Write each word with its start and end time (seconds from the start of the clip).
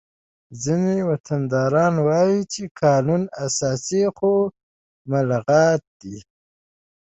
ځینې 0.63 0.95
وطنداران 1.09 1.93
وایي 2.07 2.39
چې 2.53 2.61
قانون 2.81 3.21
اساسي 3.45 4.01
خو 4.17 4.33
ملغا 5.09 5.65
دی 5.99 6.17